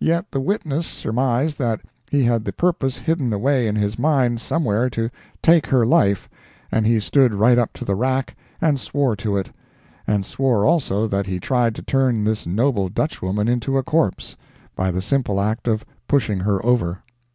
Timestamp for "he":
2.10-2.24, 6.86-7.00, 11.24-11.40